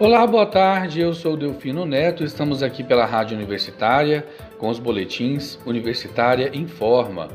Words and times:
Olá, 0.00 0.26
boa 0.26 0.46
tarde. 0.46 0.98
Eu 0.98 1.12
sou 1.12 1.36
Delfino 1.36 1.84
Neto. 1.84 2.24
Estamos 2.24 2.62
aqui 2.62 2.82
pela 2.82 3.04
Rádio 3.04 3.36
Universitária 3.36 4.26
com 4.56 4.70
os 4.70 4.78
boletins 4.78 5.58
Universitária 5.66 6.50
Informa. 6.56 7.28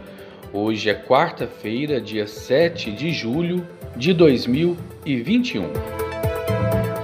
Hoje 0.51 0.89
é 0.89 0.95
quarta-feira, 0.95 2.01
dia 2.01 2.25
7 2.25 2.91
de 2.91 3.11
julho 3.11 3.67
de 3.95 4.13
2021. 4.13 5.71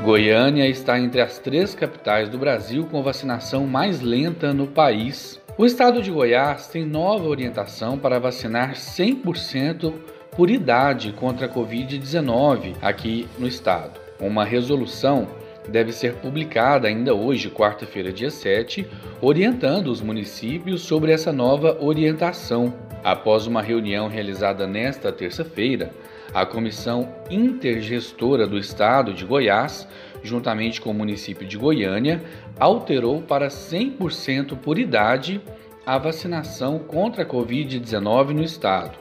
Goiânia 0.03 0.67
está 0.67 0.99
entre 0.99 1.21
as 1.21 1.37
três 1.37 1.75
capitais 1.75 2.27
do 2.27 2.39
Brasil 2.39 2.87
com 2.89 3.03
vacinação 3.03 3.67
mais 3.67 4.01
lenta 4.01 4.51
no 4.51 4.65
país. 4.65 5.39
O 5.59 5.63
estado 5.63 6.01
de 6.01 6.09
Goiás 6.09 6.69
tem 6.69 6.87
nova 6.87 7.27
orientação 7.27 7.99
para 7.99 8.17
vacinar 8.17 8.73
100% 8.73 9.93
por 10.35 10.49
idade 10.49 11.11
contra 11.11 11.45
a 11.45 11.49
Covid-19 11.49 12.77
aqui 12.81 13.27
no 13.37 13.47
estado. 13.47 13.99
Uma 14.19 14.43
resolução 14.43 15.27
deve 15.67 15.91
ser 15.91 16.15
publicada 16.15 16.87
ainda 16.87 17.13
hoje, 17.13 17.49
quarta-feira, 17.49 18.11
dia 18.11 18.31
7, 18.31 18.87
orientando 19.21 19.87
os 19.87 20.01
municípios 20.01 20.81
sobre 20.81 21.11
essa 21.11 21.31
nova 21.31 21.77
orientação. 21.79 22.73
Após 23.03 23.47
uma 23.47 23.61
reunião 23.61 24.07
realizada 24.07 24.67
nesta 24.67 25.11
terça-feira, 25.11 25.91
a 26.33 26.45
Comissão 26.45 27.13
Intergestora 27.29 28.47
do 28.47 28.57
Estado 28.57 29.13
de 29.13 29.25
Goiás, 29.25 29.87
juntamente 30.23 30.79
com 30.79 30.91
o 30.91 30.93
município 30.93 31.47
de 31.47 31.57
Goiânia, 31.57 32.23
alterou 32.59 33.21
para 33.21 33.47
100% 33.47 34.57
por 34.57 34.77
idade 34.77 35.41
a 35.85 35.97
vacinação 35.97 36.79
contra 36.79 37.23
a 37.23 37.25
Covid-19 37.25 38.29
no 38.29 38.43
estado. 38.43 38.97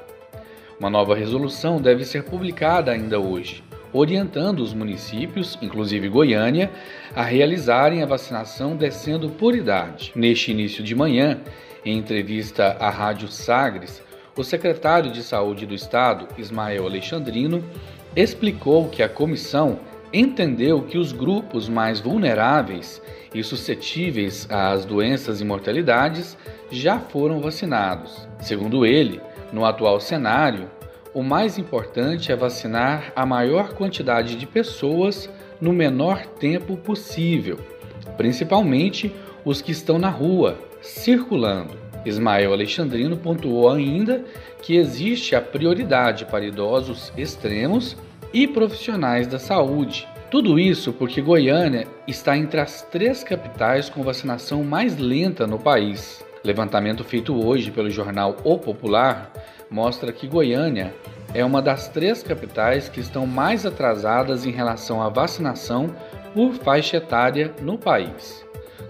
Uma 0.79 0.89
nova 0.89 1.15
resolução 1.15 1.81
deve 1.81 2.05
ser 2.05 2.25
publicada 2.25 2.91
ainda 2.91 3.21
hoje, 3.21 3.63
orientando 3.93 4.61
os 4.61 4.73
municípios, 4.73 5.59
inclusive 5.61 6.09
Goiânia, 6.09 6.71
a 7.15 7.23
realizarem 7.23 8.03
a 8.03 8.07
vacinação 8.07 8.77
descendo 8.77 9.31
por 9.31 9.55
idade. 9.55 10.13
Neste 10.15 10.51
início 10.51 10.83
de 10.83 10.95
manhã, 10.95 11.41
em 11.85 11.97
entrevista 11.97 12.77
à 12.79 12.91
Rádio 12.91 13.29
Sagres, 13.29 14.03
o 14.37 14.45
secretário 14.45 15.11
de 15.11 15.23
Saúde 15.23 15.67
do 15.67 15.75
Estado, 15.75 16.29
Ismael 16.39 16.87
Alexandrino, 16.87 17.65
explicou 18.15 18.89
que 18.89 19.03
a 19.03 19.09
comissão 19.09 19.81
entendeu 20.13 20.83
que 20.83 20.99
os 20.99 21.13
grupos 21.13 21.69
mais 21.69 22.01
vulneráveis 22.01 23.01
e 23.35 23.43
suscetíveis 23.45 24.47
às 24.51 24.85
doenças 24.85 25.41
e 25.41 25.45
mortalidades 25.45 26.37
já 26.71 26.99
foram 26.99 27.41
vacinados. 27.41 28.29
Segundo 28.41 28.85
ele, 28.85 29.21
no 29.53 29.65
atual 29.65 30.01
cenário, 30.01 30.69
o 31.13 31.23
mais 31.23 31.59
importante 31.59 32.31
é 32.31 32.37
vacinar 32.37 33.13
a 33.17 33.27
maior 33.27 33.75
quantidade 33.75 34.37
de 34.37 34.47
pessoas 34.47 35.29
no 35.61 35.73
menor 35.73 36.25
tempo 36.25 36.77
possível, 36.77 37.59
principalmente 38.17 39.13
os 39.45 39.61
que 39.61 39.73
estão 39.73 39.99
na 39.99 40.09
rua, 40.09 40.59
circulando. 40.81 41.75
Ismael 42.05 42.53
Alexandrino 42.53 43.17
pontuou 43.17 43.71
ainda 43.71 44.25
que 44.63 44.77
existe 44.77 45.35
a 45.35 45.41
prioridade 45.41 46.25
para 46.25 46.45
idosos 46.45 47.13
extremos 47.17 47.97
e 48.33 48.47
profissionais 48.47 49.27
da 49.27 49.39
saúde. 49.39 50.09
Tudo 50.31 50.59
isso 50.59 50.93
porque 50.93 51.21
Goiânia 51.21 51.87
está 52.07 52.39
entre 52.39 52.61
as 52.61 52.83
três 52.83 53.25
capitais 53.25 53.91
com 53.91 54.03
vacinação 54.03 54.63
mais 54.63 54.97
lenta 54.97 55.47
no 55.47 55.59
país. 55.59 56.25
Levantamento 56.43 57.05
feito 57.05 57.35
hoje 57.47 57.71
pelo 57.71 57.91
jornal 57.91 58.35
O 58.43 58.59
Popular 58.59 59.31
mostra 59.71 60.11
que 60.11 60.27
Goiânia 60.27 60.95
é 61.35 61.45
uma 61.45 61.61
das 61.61 61.89
três 61.89 62.23
capitais 62.23 62.89
que 62.89 62.99
estão 62.99 63.27
mais 63.27 63.67
atrasadas 63.67 64.47
em 64.47 64.51
relação 64.51 65.03
à 65.03 65.09
vacinação 65.11 65.95
por 66.35 66.55
faixa 66.55 66.97
etária 66.97 67.53
no 67.61 67.77
país. 67.77 68.45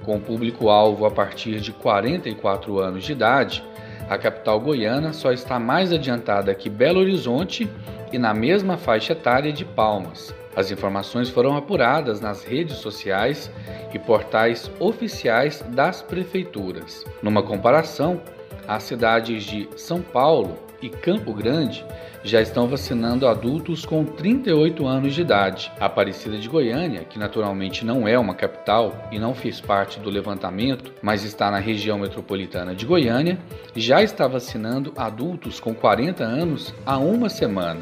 Com 0.05 0.21
público-alvo 0.21 1.05
a 1.05 1.11
partir 1.11 1.61
de 1.61 1.73
44 1.73 2.79
anos 2.79 3.05
de 3.05 3.13
idade, 3.13 3.65
a 4.11 4.19
capital 4.19 4.59
goiana 4.59 5.13
só 5.13 5.31
está 5.31 5.57
mais 5.61 5.93
adiantada 5.93 6.53
que 6.53 6.69
Belo 6.69 6.99
Horizonte 6.99 7.71
e 8.13 8.19
na 8.19 8.35
mesma 8.35 8.77
faixa 8.77 9.13
etária 9.13 9.53
de 9.53 9.65
Palmas. 9.65 10.35
As 10.57 10.73
informações 10.73 11.31
foram 11.31 11.57
apuradas 11.57 12.21
nas 12.21 12.43
redes 12.43 12.79
sociais 12.79 13.49
e 13.95 14.01
portais 14.01 14.69
oficiais 14.81 15.65
das 15.69 16.03
prefeituras. 16.03 17.05
Numa 17.23 17.41
comparação, 17.41 18.21
as 18.67 18.83
cidades 18.83 19.45
de 19.45 19.69
São 19.77 20.03
Paulo 20.03 20.59
e 20.83 20.89
Campo 20.89 21.33
Grande 21.33 21.85
já 22.23 22.41
estão 22.41 22.67
vacinando 22.67 23.27
adultos 23.27 23.85
com 23.85 24.05
38 24.05 24.87
anos 24.87 25.15
de 25.15 25.23
idade. 25.23 25.73
A 25.81 25.87
Aparecida 25.87 26.37
de 26.39 26.49
Goiânia, 26.49 27.05
que 27.05 27.19
naturalmente 27.19 27.85
não 27.85 28.07
é 28.07 28.19
uma 28.19 28.35
capital 28.35 29.09
e 29.11 29.19
não 29.19 29.35
fez 29.35 29.61
parte 29.61 29.99
do 29.99 30.11
levantamento, 30.11 30.93
mas 31.03 31.25
está 31.25 31.51
na 31.51 31.59
região 31.59 31.99
metropolitana 31.99 32.75
de 32.75 32.87
Goiânia, 32.87 33.39
já 33.75 34.03
está 34.03 34.27
vacinando 34.27 34.93
adultos 34.97 35.59
com 35.59 35.75
40 35.75 36.23
anos 36.23 36.75
há 36.85 36.99
uma 36.99 37.29
semana. 37.29 37.81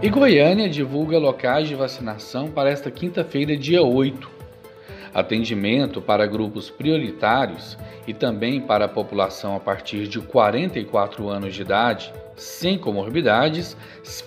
E 0.00 0.08
Goiânia 0.08 0.68
divulga 0.68 1.18
locais 1.18 1.66
de 1.66 1.74
vacinação 1.74 2.48
para 2.48 2.70
esta 2.70 2.88
quinta-feira, 2.88 3.56
dia 3.56 3.82
8. 3.82 4.37
Atendimento 5.18 6.00
para 6.00 6.28
grupos 6.28 6.70
prioritários 6.70 7.76
e 8.06 8.14
também 8.14 8.60
para 8.60 8.84
a 8.84 8.88
população 8.88 9.56
a 9.56 9.58
partir 9.58 10.06
de 10.06 10.20
44 10.20 11.28
anos 11.28 11.56
de 11.56 11.62
idade, 11.62 12.12
sem 12.36 12.78
comorbidades, 12.78 13.76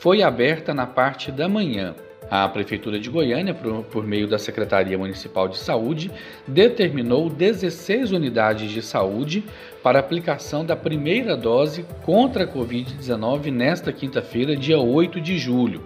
foi 0.01 0.21
aberta 0.21 0.73
na 0.73 0.85
parte 0.85 1.31
da 1.31 1.47
manhã. 1.47 1.95
A 2.29 2.45
Prefeitura 2.49 2.99
de 2.99 3.09
Goiânia, 3.09 3.53
por, 3.53 3.83
por, 3.85 4.05
meio 4.05 4.27
da 4.27 4.37
Secretaria 4.37 4.97
Municipal 4.97 5.47
de 5.47 5.57
Saúde, 5.57 6.11
determinou 6.45 7.29
16 7.29 8.11
unidades 8.11 8.69
de 8.69 8.81
saúde 8.81 9.45
para 9.81 9.99
aplicação 9.99 10.65
da 10.65 10.75
primeira 10.75 11.37
dose 11.37 11.85
contra 12.03 12.43
a 12.43 12.47
Covid-19 12.47 13.49
nesta 13.49 13.93
quinta-feira, 13.93 14.57
dia 14.57 14.77
8 14.77 15.21
de 15.21 15.37
julho. 15.37 15.81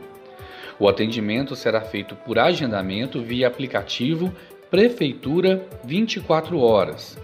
O 0.77 0.89
atendimento 0.89 1.55
será 1.55 1.79
feito 1.79 2.15
por 2.15 2.37
agendamento 2.37 3.21
via 3.21 3.47
aplicativo 3.47 4.33
Prefeitura 4.69 5.63
24 5.83 6.59
horas, 6.59 7.17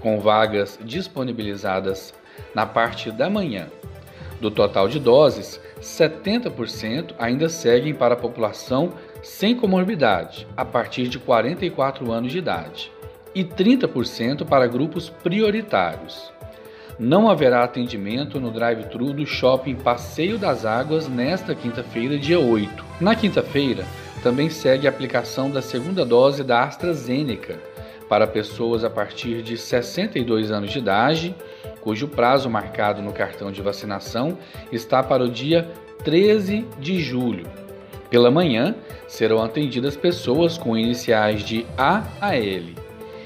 com 0.00 0.18
vagas 0.18 0.78
disponibilizadas 0.82 2.14
na 2.54 2.64
parte 2.64 3.10
da 3.10 3.28
manhã. 3.28 3.68
Do 4.40 4.50
total 4.50 4.88
de 4.88 4.98
doses, 4.98 5.60
70% 5.80 7.14
ainda 7.18 7.48
seguem 7.48 7.94
para 7.94 8.14
a 8.14 8.18
população 8.18 8.94
sem 9.22 9.54
comorbidade, 9.54 10.46
a 10.56 10.64
partir 10.64 11.08
de 11.08 11.18
44 11.18 12.10
anos 12.10 12.32
de 12.32 12.38
idade, 12.38 12.90
e 13.34 13.44
30% 13.44 14.46
para 14.46 14.66
grupos 14.66 15.10
prioritários. 15.10 16.32
Não 16.98 17.28
haverá 17.28 17.62
atendimento 17.62 18.40
no 18.40 18.50
drive-thru 18.50 19.12
do 19.12 19.26
shopping 19.26 19.74
Passeio 19.74 20.38
das 20.38 20.64
Águas 20.64 21.06
nesta 21.06 21.54
quinta-feira, 21.54 22.16
dia 22.16 22.40
8. 22.40 22.84
Na 22.98 23.14
quinta-feira, 23.14 23.84
também 24.22 24.48
segue 24.48 24.86
a 24.86 24.90
aplicação 24.90 25.50
da 25.50 25.60
segunda 25.60 26.06
dose 26.06 26.42
da 26.42 26.64
AstraZeneca 26.64 27.60
para 28.08 28.26
pessoas 28.26 28.82
a 28.82 28.88
partir 28.88 29.42
de 29.42 29.58
62 29.58 30.50
anos 30.50 30.72
de 30.72 30.78
idade, 30.78 31.34
cujo 31.82 32.08
prazo 32.08 32.48
marcado 32.48 33.02
no 33.02 33.12
cartão 33.12 33.52
de 33.52 33.60
vacinação 33.60 34.38
está 34.72 35.02
para 35.02 35.24
o 35.24 35.28
dia 35.28 35.68
13 36.02 36.64
de 36.80 36.98
julho. 37.00 37.46
Pela 38.08 38.30
manhã, 38.30 38.74
serão 39.06 39.42
atendidas 39.42 39.96
pessoas 39.96 40.56
com 40.56 40.78
iniciais 40.78 41.42
de 41.42 41.66
A 41.76 42.04
a 42.22 42.36
L 42.36 42.74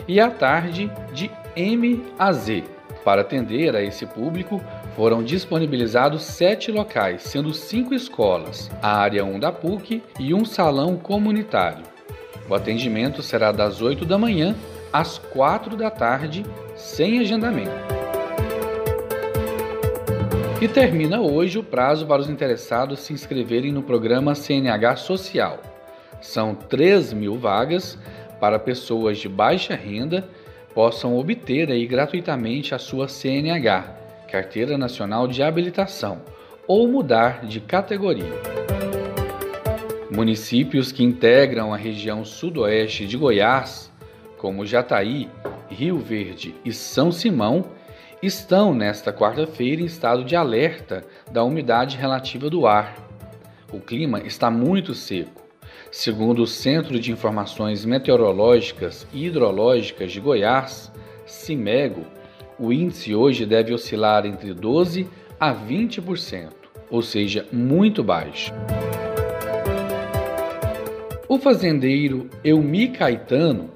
e 0.09 0.19
à 0.19 0.29
tarde 0.29 0.91
de 1.13 1.31
M 1.55 2.03
a 2.19 2.33
Z. 2.33 2.80
Para 3.05 3.23
atender 3.23 3.75
a 3.75 3.83
esse 3.83 4.05
público, 4.05 4.61
foram 4.95 5.23
disponibilizados 5.23 6.23
sete 6.23 6.71
locais, 6.71 7.23
sendo 7.23 7.55
cinco 7.55 7.95
escolas, 7.95 8.71
a 8.83 8.97
área 8.97 9.25
1 9.25 9.39
da 9.41 9.51
PUC 9.51 10.03
e 10.19 10.35
um 10.35 10.45
salão 10.45 10.97
comunitário. 10.97 11.85
O 12.49 12.55
atendimento 12.55 13.23
será 13.23 13.53
das 13.53 13.81
8 13.81 14.05
da 14.05 14.19
manhã 14.19 14.55
às 14.93 15.19
4 15.19 15.77
da 15.77 15.91
tarde, 15.91 16.45
sem 16.77 17.21
agendamento. 17.21 17.71
E 20.61 20.69
termina 20.69 21.21
hoje 21.21 21.59
o 21.59 21.63
prazo 21.63 22.07
para 22.07 22.21
os 22.21 22.29
interessados 22.29 23.01
se 23.01 23.15
inscreverem 23.15 23.73
no 23.73 23.83
programa 23.83 24.35
CNH 24.35 24.97
Social. 24.97 25.59
São 26.21 26.55
3 26.55 27.15
mil 27.15 27.39
vagas 27.39 27.97
para 28.39 28.59
pessoas 28.59 29.17
de 29.17 29.29
baixa 29.29 29.75
renda 29.75 30.29
possam 30.75 31.17
obter 31.17 31.71
aí 31.71 31.87
gratuitamente 31.87 32.75
a 32.75 32.79
sua 32.79 33.09
CNH, 33.09 33.97
Carteira 34.31 34.79
Nacional 34.79 35.27
de 35.27 35.43
Habilitação, 35.43 36.23
ou 36.67 36.87
mudar 36.87 37.45
de 37.45 37.61
categoria. 37.61 38.33
Municípios 40.11 40.93
que 40.93 41.05
integram 41.05 41.73
a 41.73 41.77
região 41.77 42.25
sudoeste 42.25 43.07
de 43.07 43.17
Goiás, 43.17 43.91
como 44.37 44.67
Jataí, 44.67 45.29
Rio 45.69 45.99
Verde 45.99 46.55
e 46.65 46.73
São 46.73 47.13
Simão, 47.13 47.65
estão 48.23 48.75
nesta 48.75 49.13
quarta-feira 49.13 49.83
em 49.83 49.87
estado 49.87 50.25
de 50.25 50.37
alerta 50.37 51.05
da 51.31 51.43
umidade 51.43 51.97
relativa 51.97 52.51
do 52.51 52.67
ar. 52.67 52.97
O 53.73 53.81
clima 53.81 54.21
está 54.21 54.51
muito 54.51 54.95
seco, 54.95 55.43
Segundo 55.91 56.43
o 56.45 56.47
Centro 56.47 57.01
de 57.01 57.11
Informações 57.11 57.85
Meteorológicas 57.85 59.05
e 59.13 59.27
Hidrológicas 59.27 60.13
de 60.13 60.21
Goiás, 60.21 60.91
CIMEGO, 61.27 62.07
o 62.57 62.73
índice 62.73 63.13
hoje 63.13 63.45
deve 63.45 63.75
oscilar 63.75 64.25
entre 64.25 64.55
12% 64.55 65.09
a 65.39 65.53
20%, 65.53 66.51
ou 66.89 67.03
seja, 67.03 67.45
muito 67.51 68.05
baixo. 68.05 68.53
O 71.29 71.39
fazendeiro 71.39 72.31
Elmi 72.45 72.89
Caetano, 72.89 73.71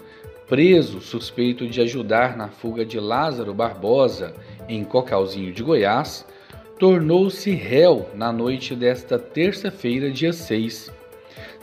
preso 0.47 1.01
suspeito 1.01 1.67
de 1.67 1.81
ajudar 1.81 2.37
na 2.37 2.49
fuga 2.49 2.85
de 2.85 3.01
Lázaro 3.01 3.53
Barbosa 3.53 4.35
em 4.69 4.85
Cocalzinho 4.85 5.53
de 5.53 5.65
Goiás, 5.65 6.25
tornou-se 6.79 7.51
réu 7.51 8.09
na 8.15 8.33
noite 8.33 8.77
desta 8.77 9.19
terça-feira, 9.19 10.13
dia 10.13 10.33
6. 10.33 10.93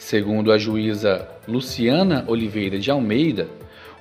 Segundo 0.02 0.52
a 0.52 0.58
juíza 0.58 1.28
Luciana 1.48 2.26
Oliveira 2.28 2.80
de 2.80 2.90
Almeida, 2.90 3.48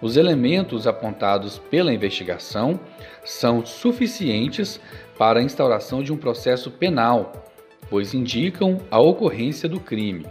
os 0.00 0.16
elementos 0.16 0.86
apontados 0.86 1.58
pela 1.58 1.92
investigação 1.92 2.80
são 3.22 3.66
suficientes 3.66 4.80
para 5.18 5.40
a 5.40 5.42
instauração 5.42 6.02
de 6.02 6.10
um 6.10 6.16
processo 6.16 6.70
penal, 6.70 7.46
pois 7.90 8.14
indicam 8.14 8.78
a 8.90 8.98
ocorrência 8.98 9.68
do 9.68 9.78
crime. 9.78 10.26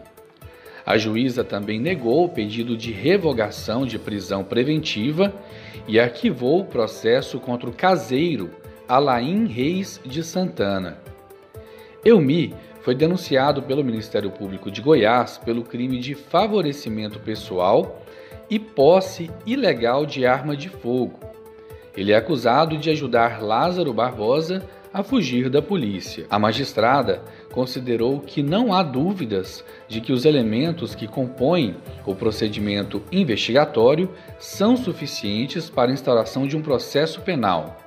A 0.83 0.98
juíza 0.98 1.44
também 1.44 1.80
negou 1.80 2.25
o 2.25 2.30
pedido 2.30 2.75
de 2.75 2.92
revogação 2.92 3.86
de 3.86 4.00
prisão 4.00 4.44
preventiva 4.44 5.31
e 5.88 6.00
arquivou 6.00 6.62
o 6.62 6.66
processo 6.66 7.39
contra 7.39 7.69
o 7.69 7.74
caseiro 7.74 8.50
Alain 8.88 9.45
Reis 9.45 10.01
de 10.04 10.24
Santana. 10.24 10.98
Elmi 12.04 12.56
foi 12.81 12.96
denunciado 12.96 13.62
pelo 13.64 13.84
Ministério 13.84 14.31
Público 14.31 14.72
de 14.72 14.81
Goiás 14.81 15.38
pelo 15.38 15.64
crime 15.64 16.00
de 16.00 16.16
favorecimento 16.16 17.20
pessoal 17.20 18.04
e 18.50 18.58
posse 18.58 19.30
ilegal 19.46 20.06
de 20.06 20.26
arma 20.26 20.56
de 20.56 20.70
fogo. 20.70 21.20
Ele 21.96 22.12
é 22.12 22.16
acusado 22.16 22.78
de 22.78 22.90
ajudar 22.90 23.42
Lázaro 23.42 23.94
Barbosa 23.94 24.64
a 24.94 25.04
fugir 25.04 25.50
da 25.50 25.62
polícia. 25.62 26.26
A 26.30 26.40
magistrada 26.40 27.22
considerou 27.52 28.20
que 28.20 28.42
não 28.42 28.74
há 28.74 28.81
dúvidas 28.81 29.64
de 29.88 30.02
que 30.02 30.12
os 30.12 30.26
elementos 30.26 30.96
que 30.96 31.08
compõem 31.08 31.76
o 32.06 32.16
procedimento 32.16 33.02
investigatório 33.12 34.10
são 34.40 34.76
suficientes 34.76 35.70
para 35.70 35.92
a 35.92 35.94
instauração 35.94 36.48
de 36.48 36.58
um 36.58 36.62
processo 36.62 37.22
penal. 37.22 37.78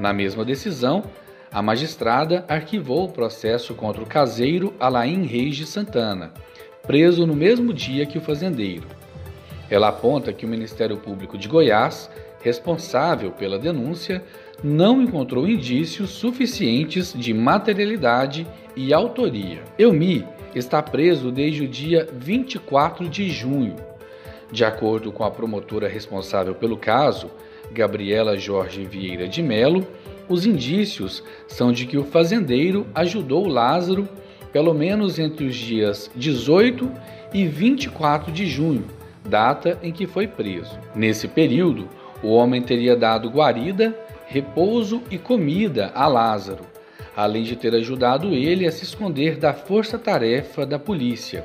Na 0.00 0.12
mesma 0.12 0.44
decisão, 0.44 1.04
a 1.52 1.60
magistrada 1.60 2.44
arquivou 2.48 3.04
o 3.04 3.12
processo 3.12 3.74
contra 3.74 4.02
o 4.02 4.06
caseiro 4.06 4.72
Alain 4.80 5.24
Reis 5.26 5.54
de 5.54 5.66
Santana, 5.66 6.32
preso 6.86 7.26
no 7.26 7.34
mesmo 7.34 7.74
dia 7.74 8.06
que 8.06 8.16
o 8.16 8.22
fazendeiro. 8.22 8.86
Ela 9.68 9.88
aponta 9.88 10.32
que 10.32 10.46
o 10.46 10.48
Ministério 10.48 10.96
Público 10.96 11.36
de 11.36 11.48
Goiás, 11.48 12.10
responsável 12.40 13.32
pela 13.32 13.58
denúncia, 13.58 14.24
não 14.64 15.02
encontrou 15.02 15.46
indícios 15.46 16.10
suficientes 16.10 17.12
de 17.12 17.34
materialidade 17.34 18.46
e 18.74 18.94
autoria. 18.94 19.62
Elmi 19.78 20.26
está 20.54 20.82
preso 20.82 21.30
desde 21.30 21.64
o 21.64 21.68
dia 21.68 22.08
24 22.12 23.08
de 23.08 23.28
junho. 23.28 23.76
De 24.50 24.64
acordo 24.64 25.12
com 25.12 25.24
a 25.24 25.30
promotora 25.30 25.88
responsável 25.88 26.54
pelo 26.54 26.76
caso, 26.76 27.30
Gabriela 27.72 28.36
Jorge 28.36 28.84
Vieira 28.84 29.26
de 29.26 29.42
Melo, 29.42 29.86
os 30.28 30.46
indícios 30.46 31.22
são 31.46 31.72
de 31.72 31.86
que 31.86 31.98
o 31.98 32.04
fazendeiro 32.04 32.86
ajudou 32.94 33.46
Lázaro 33.46 34.08
pelo 34.52 34.74
menos 34.74 35.18
entre 35.18 35.46
os 35.46 35.56
dias 35.56 36.10
18 36.14 36.90
e 37.32 37.46
24 37.46 38.30
de 38.30 38.46
junho, 38.46 38.84
data 39.26 39.78
em 39.82 39.90
que 39.90 40.06
foi 40.06 40.26
preso. 40.26 40.78
Nesse 40.94 41.26
período, 41.26 41.88
o 42.22 42.28
homem 42.28 42.60
teria 42.60 42.94
dado 42.94 43.30
guarida, 43.30 43.96
repouso 44.26 45.02
e 45.10 45.16
comida 45.16 45.90
a 45.94 46.06
Lázaro, 46.06 46.64
além 47.16 47.42
de 47.42 47.56
ter 47.56 47.74
ajudado 47.74 48.28
ele 48.34 48.66
a 48.66 48.72
se 48.72 48.84
esconder 48.84 49.38
da 49.38 49.54
força-tarefa 49.54 50.66
da 50.66 50.78
polícia. 50.78 51.44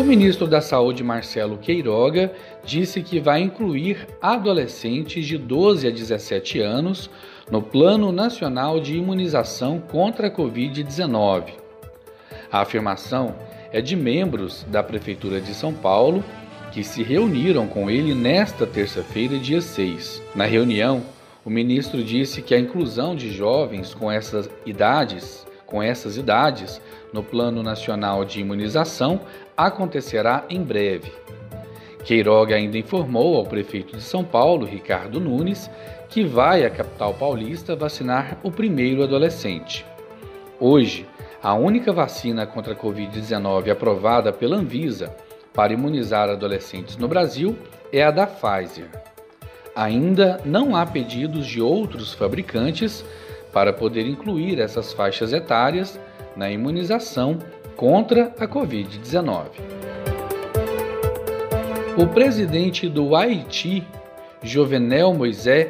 O 0.00 0.02
ministro 0.02 0.46
da 0.46 0.62
Saúde, 0.62 1.04
Marcelo 1.04 1.58
Queiroga, 1.58 2.32
disse 2.64 3.02
que 3.02 3.20
vai 3.20 3.42
incluir 3.42 4.08
adolescentes 4.22 5.26
de 5.26 5.36
12 5.36 5.86
a 5.86 5.90
17 5.90 6.58
anos 6.58 7.10
no 7.50 7.60
Plano 7.60 8.10
Nacional 8.10 8.80
de 8.80 8.96
Imunização 8.96 9.78
contra 9.78 10.28
a 10.28 10.30
Covid-19. 10.30 11.50
A 12.50 12.62
afirmação 12.62 13.34
é 13.70 13.82
de 13.82 13.94
membros 13.94 14.64
da 14.70 14.82
Prefeitura 14.82 15.38
de 15.38 15.52
São 15.52 15.74
Paulo 15.74 16.24
que 16.72 16.82
se 16.82 17.02
reuniram 17.02 17.66
com 17.66 17.90
ele 17.90 18.14
nesta 18.14 18.66
terça-feira, 18.66 19.36
dia 19.36 19.60
6. 19.60 20.22
Na 20.34 20.46
reunião, 20.46 21.02
o 21.44 21.50
ministro 21.50 22.02
disse 22.02 22.40
que 22.40 22.54
a 22.54 22.58
inclusão 22.58 23.14
de 23.14 23.30
jovens 23.30 23.92
com 23.92 24.10
essas 24.10 24.48
idades, 24.64 25.46
com 25.70 25.82
essas 25.82 26.16
idades, 26.16 26.80
no 27.12 27.22
Plano 27.22 27.62
Nacional 27.62 28.24
de 28.24 28.40
Imunização 28.40 29.20
acontecerá 29.56 30.44
em 30.50 30.62
breve. 30.62 31.12
Queiroga 32.04 32.56
ainda 32.56 32.78
informou 32.78 33.36
ao 33.36 33.46
prefeito 33.46 33.96
de 33.96 34.02
São 34.02 34.24
Paulo, 34.24 34.66
Ricardo 34.66 35.20
Nunes, 35.20 35.70
que 36.08 36.24
vai 36.24 36.64
à 36.64 36.70
capital 36.70 37.14
paulista 37.14 37.76
vacinar 37.76 38.38
o 38.42 38.50
primeiro 38.50 39.02
adolescente. 39.02 39.86
Hoje, 40.58 41.06
a 41.42 41.54
única 41.54 41.92
vacina 41.92 42.46
contra 42.46 42.72
a 42.72 42.76
Covid-19 42.76 43.70
aprovada 43.70 44.32
pela 44.32 44.56
Anvisa 44.56 45.14
para 45.54 45.72
imunizar 45.72 46.28
adolescentes 46.28 46.96
no 46.96 47.08
Brasil 47.08 47.56
é 47.92 48.02
a 48.02 48.10
da 48.10 48.26
Pfizer. 48.26 48.88
Ainda 49.74 50.40
não 50.44 50.74
há 50.74 50.84
pedidos 50.84 51.46
de 51.46 51.60
outros 51.60 52.12
fabricantes 52.12 53.04
para 53.52 53.72
poder 53.72 54.06
incluir 54.06 54.58
essas 54.58 54.92
faixas 54.92 55.32
etárias 55.32 55.98
na 56.36 56.50
imunização 56.50 57.38
contra 57.76 58.32
a 58.38 58.46
Covid-19. 58.46 59.46
O 61.96 62.06
presidente 62.06 62.88
do 62.88 63.14
Haiti, 63.16 63.86
Jovenel 64.42 65.12
Moisés, 65.12 65.68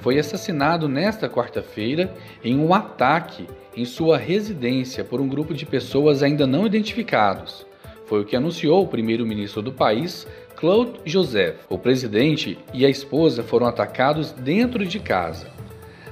foi 0.00 0.18
assassinado 0.18 0.88
nesta 0.88 1.28
quarta-feira 1.28 2.14
em 2.42 2.58
um 2.58 2.72
ataque 2.72 3.46
em 3.76 3.84
sua 3.84 4.16
residência 4.16 5.04
por 5.04 5.20
um 5.20 5.28
grupo 5.28 5.52
de 5.52 5.66
pessoas 5.66 6.22
ainda 6.22 6.46
não 6.46 6.64
identificados. 6.64 7.66
Foi 8.06 8.20
o 8.20 8.24
que 8.24 8.36
anunciou 8.36 8.84
o 8.84 8.88
primeiro-ministro 8.88 9.60
do 9.60 9.72
país, 9.72 10.26
Claude 10.54 11.00
Joseph. 11.04 11.56
O 11.68 11.76
presidente 11.76 12.56
e 12.72 12.86
a 12.86 12.88
esposa 12.88 13.42
foram 13.42 13.66
atacados 13.66 14.30
dentro 14.30 14.86
de 14.86 15.00
casa. 15.00 15.55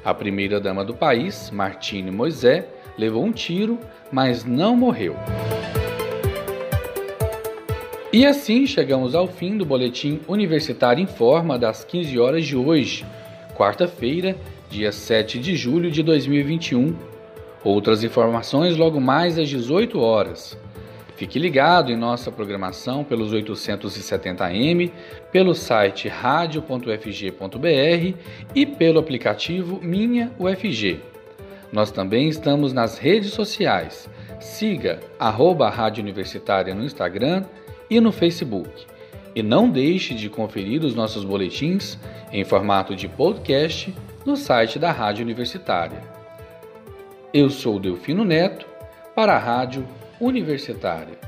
A 0.04 0.12
primeira-dama 0.12 0.84
do 0.84 0.94
país, 0.94 1.50
Martine 1.50 2.10
Moisés, 2.10 2.64
levou 2.98 3.24
um 3.24 3.32
tiro, 3.32 3.78
mas 4.12 4.44
não 4.44 4.76
morreu. 4.76 5.16
E 8.12 8.26
assim 8.26 8.66
chegamos 8.66 9.14
ao 9.14 9.26
fim 9.26 9.56
do 9.56 9.64
boletim 9.64 10.20
Universitário 10.28 11.02
em 11.02 11.06
Forma 11.06 11.58
das 11.58 11.84
15 11.84 12.18
horas 12.18 12.44
de 12.44 12.54
hoje, 12.54 13.04
quarta-feira, 13.56 14.36
dia 14.68 14.92
7 14.92 15.38
de 15.38 15.56
julho 15.56 15.90
de 15.90 16.02
2021. 16.02 16.94
Outras 17.64 18.04
informações 18.04 18.76
logo 18.76 19.00
mais 19.00 19.38
às 19.38 19.48
18 19.48 19.98
horas. 19.98 20.56
Fique 21.16 21.38
ligado 21.38 21.92
em 21.92 21.96
nossa 21.96 22.32
programação 22.32 23.04
pelos 23.04 23.32
870m, 23.32 24.90
pelo 25.30 25.54
site 25.54 26.08
radio.ufg.br 26.08 28.18
e 28.54 28.66
pelo 28.66 28.98
aplicativo 28.98 29.78
Minha 29.80 30.32
UFG. 30.38 31.00
Nós 31.72 31.92
também 31.92 32.28
estamos 32.28 32.72
nas 32.72 32.98
redes 32.98 33.30
sociais. 33.30 34.10
Siga 34.40 35.00
arroba 35.18 35.70
Rádio 35.70 36.02
Universitária 36.02 36.74
no 36.74 36.84
Instagram 36.84 37.44
e 37.88 38.00
no 38.00 38.10
Facebook. 38.10 38.68
E 39.36 39.42
não 39.42 39.70
deixe 39.70 40.14
de 40.14 40.28
conferir 40.28 40.84
os 40.84 40.94
nossos 40.94 41.24
boletins 41.24 41.98
em 42.32 42.44
formato 42.44 42.94
de 42.94 43.08
podcast 43.08 43.94
no 44.24 44.36
site 44.36 44.78
da 44.78 44.90
Rádio 44.90 45.24
Universitária. 45.24 46.02
Eu 47.32 47.50
sou 47.50 47.80
Delfino 47.80 48.24
Neto 48.24 48.66
para 49.14 49.34
a 49.34 49.38
Rádio 49.38 49.86
Universitária. 50.20 51.18